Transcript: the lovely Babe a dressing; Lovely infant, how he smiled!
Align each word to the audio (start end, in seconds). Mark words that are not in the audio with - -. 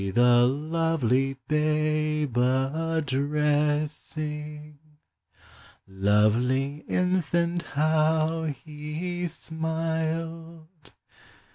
the 0.15 0.47
lovely 0.47 1.35
Babe 1.47 2.35
a 2.35 3.03
dressing; 3.05 4.79
Lovely 5.87 6.83
infant, 6.87 7.61
how 7.61 8.45
he 8.45 9.27
smiled! 9.27 10.91